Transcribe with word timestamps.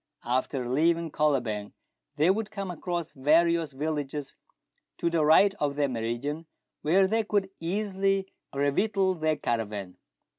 After 0.25 0.67
leaving 0.67 1.11
Kolobeng 1.11 1.73
they 2.15 2.31
would 2.31 2.49
come 2.49 2.71
across 2.71 3.11
various 3.11 3.71
villages 3.71 4.35
to 4.97 5.11
the 5.11 5.23
right 5.23 5.53
of 5.59 5.75
their 5.75 5.89
meridian, 5.89 6.47
where 6.81 7.05
they 7.05 7.23
could 7.23 7.51
easily 7.59 8.27
revictual 8.51 9.13
their 9.13 9.35
caravan. 9.35 9.97